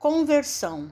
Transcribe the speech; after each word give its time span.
conversão. 0.00 0.90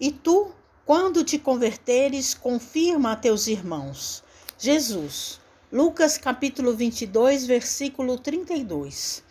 E 0.00 0.10
tu, 0.10 0.50
quando 0.86 1.22
te 1.22 1.38
converteres, 1.38 2.32
confirma 2.32 3.12
a 3.12 3.16
teus 3.16 3.46
irmãos. 3.48 4.24
Jesus. 4.58 5.38
Lucas 5.70 6.16
capítulo 6.16 6.74
22, 6.74 7.44
versículo 7.44 8.18
32. 8.18 9.22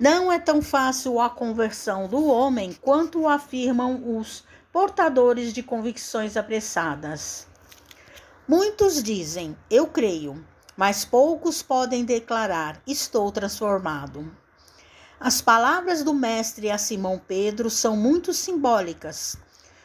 Não 0.00 0.32
é 0.32 0.38
tão 0.38 0.62
fácil 0.62 1.20
a 1.20 1.28
conversão 1.28 2.08
do 2.08 2.24
homem 2.24 2.72
quanto 2.72 3.28
afirmam 3.28 4.16
os 4.16 4.44
portadores 4.72 5.52
de 5.52 5.62
convicções 5.62 6.34
apressadas. 6.34 7.46
Muitos 8.48 9.02
dizem, 9.02 9.54
eu 9.70 9.88
creio, 9.88 10.42
mas 10.74 11.04
poucos 11.04 11.62
podem 11.62 12.02
declarar, 12.02 12.80
estou 12.86 13.30
transformado. 13.30 14.24
As 15.20 15.40
palavras 15.42 16.04
do 16.04 16.14
Mestre 16.14 16.70
a 16.70 16.78
Simão 16.78 17.18
Pedro 17.18 17.68
são 17.68 17.96
muito 17.96 18.32
simbólicas. 18.32 19.36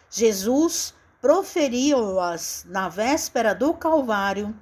Jesus 0.08 0.94
proferiu-as 1.20 2.64
na 2.70 2.88
véspera 2.88 3.56
do 3.56 3.74
Calvário, 3.74 4.56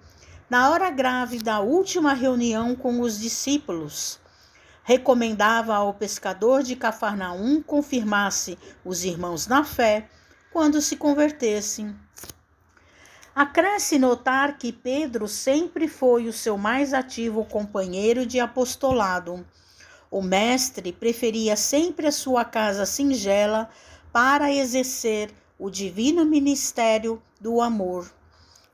na 0.49 0.69
hora 0.69 0.89
grave 0.89 1.39
da 1.39 1.59
última 1.59 2.13
reunião 2.13 2.73
com 2.73 3.01
os 3.01 3.19
discípulos. 3.19 4.17
Recomendava 4.81 5.75
ao 5.75 5.93
pescador 5.93 6.63
de 6.63 6.77
Cafarnaum 6.77 7.61
confirmasse 7.61 8.57
os 8.85 9.03
irmãos 9.03 9.47
na 9.47 9.65
fé 9.65 10.07
quando 10.53 10.81
se 10.81 10.95
convertessem. 10.95 11.93
Acresce 13.35 13.99
notar 13.99 14.57
que 14.57 14.71
Pedro 14.71 15.27
sempre 15.27 15.89
foi 15.89 16.27
o 16.27 16.33
seu 16.33 16.57
mais 16.57 16.93
ativo 16.93 17.43
companheiro 17.43 18.25
de 18.25 18.39
apostolado. 18.39 19.45
O 20.11 20.21
mestre 20.21 20.91
preferia 20.91 21.55
sempre 21.55 22.05
a 22.05 22.11
sua 22.11 22.43
casa 22.43 22.85
singela 22.85 23.69
para 24.11 24.51
exercer 24.51 25.31
o 25.57 25.69
divino 25.69 26.25
ministério 26.25 27.23
do 27.39 27.61
amor. 27.61 28.13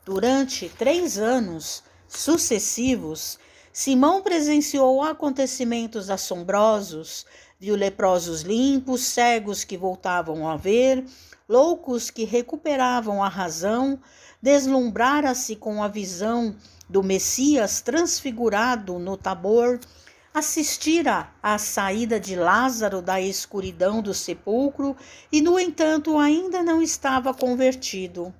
Durante 0.04 0.68
três 0.68 1.16
anos 1.16 1.84
sucessivos, 2.08 3.38
Simão 3.72 4.20
presenciou 4.20 5.00
acontecimentos 5.00 6.10
assombrosos, 6.10 7.24
viu 7.60 7.76
leprosos 7.76 8.42
limpos, 8.42 9.02
cegos 9.02 9.62
que 9.62 9.76
voltavam 9.76 10.48
a 10.48 10.56
ver, 10.56 11.04
loucos 11.48 12.10
que 12.10 12.24
recuperavam 12.24 13.22
a 13.22 13.28
razão, 13.28 14.00
deslumbrara-se 14.42 15.54
com 15.54 15.84
a 15.84 15.86
visão 15.86 16.56
do 16.88 17.00
Messias 17.00 17.80
transfigurado 17.80 18.98
no 18.98 19.16
Tabor, 19.16 19.78
assistira 20.32 21.28
à 21.42 21.58
saída 21.58 22.20
de 22.20 22.36
Lázaro 22.36 23.02
da 23.02 23.20
escuridão 23.20 24.00
do 24.00 24.14
sepulcro 24.14 24.96
e, 25.32 25.40
no 25.40 25.58
entanto, 25.58 26.18
ainda 26.18 26.62
não 26.62 26.82
estava 26.82 27.34
convertido. 27.34 28.32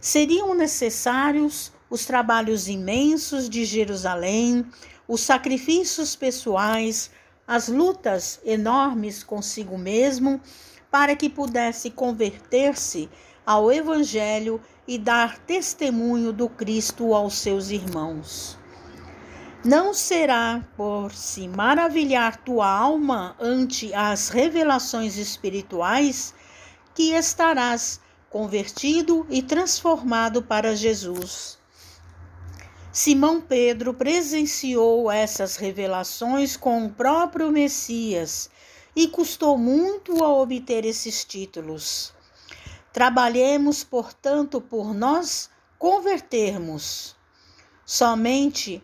Seriam 0.00 0.54
necessários 0.54 1.72
os 1.90 2.04
trabalhos 2.04 2.68
imensos 2.68 3.48
de 3.48 3.64
Jerusalém, 3.64 4.66
os 5.06 5.20
sacrifícios 5.20 6.16
pessoais, 6.16 7.10
as 7.46 7.68
lutas 7.68 8.40
enormes 8.44 9.22
consigo 9.22 9.76
mesmo 9.76 10.40
para 10.90 11.14
que 11.14 11.28
pudesse 11.28 11.90
converter-se 11.90 13.08
ao 13.44 13.70
Evangelho 13.70 14.60
e 14.86 14.98
dar 14.98 15.38
testemunho 15.38 16.32
do 16.32 16.48
Cristo 16.48 17.12
aos 17.12 17.34
seus 17.34 17.70
irmãos. 17.70 18.58
Não 19.64 19.94
será 19.94 20.62
por 20.76 21.10
se 21.14 21.48
maravilhar 21.48 22.36
tua 22.44 22.68
alma 22.68 23.34
ante 23.40 23.94
as 23.94 24.28
revelações 24.28 25.16
espirituais 25.16 26.34
que 26.94 27.14
estarás 27.14 27.98
convertido 28.28 29.26
e 29.30 29.42
transformado 29.42 30.42
para 30.42 30.76
Jesus. 30.76 31.58
Simão 32.92 33.40
Pedro 33.40 33.94
presenciou 33.94 35.10
essas 35.10 35.56
revelações 35.56 36.58
com 36.58 36.84
o 36.84 36.90
próprio 36.90 37.50
Messias 37.50 38.50
e 38.94 39.08
custou 39.08 39.56
muito 39.56 40.22
a 40.22 40.28
obter 40.28 40.84
esses 40.84 41.24
títulos. 41.24 42.12
Trabalhemos, 42.92 43.82
portanto, 43.82 44.60
por 44.60 44.92
nós 44.92 45.48
convertermos. 45.78 47.16
Somente 47.86 48.82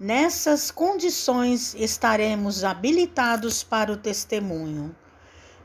nessas 0.00 0.70
condições 0.70 1.74
estaremos 1.74 2.64
habilitados 2.64 3.62
para 3.62 3.92
o 3.92 3.98
testemunho. 3.98 4.96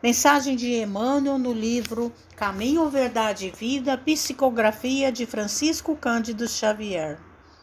Mensagem 0.04 0.58
de 0.58 0.74
Emmanuel 0.74 1.38
no 1.38 1.54
livro 1.54 2.12
Caminho, 2.36 2.90
Verdade 2.90 3.48
e 3.48 3.52
Vida, 3.52 3.98
Psicografia 3.98 5.10
de 5.10 5.26
Francisco 5.26 5.96
Cândido 5.96 6.50
Xavier. 6.50 7.18